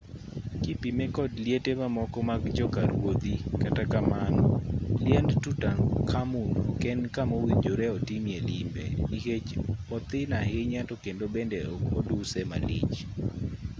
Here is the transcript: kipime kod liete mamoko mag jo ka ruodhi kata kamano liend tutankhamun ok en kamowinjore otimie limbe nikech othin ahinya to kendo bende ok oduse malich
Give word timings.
kipime 0.63 1.05
kod 1.15 1.31
liete 1.45 1.71
mamoko 1.81 2.17
mag 2.29 2.41
jo 2.57 2.65
ka 2.75 2.81
ruodhi 2.91 3.35
kata 3.63 3.83
kamano 3.93 4.43
liend 5.05 5.29
tutankhamun 5.43 6.49
ok 6.71 6.81
en 6.91 7.01
kamowinjore 7.15 7.85
otimie 7.97 8.39
limbe 8.49 8.83
nikech 9.09 9.49
othin 9.95 10.31
ahinya 10.41 10.81
to 10.89 10.95
kendo 11.05 11.25
bende 11.35 11.59
ok 11.75 11.83
oduse 11.99 12.39
malich 12.49 12.95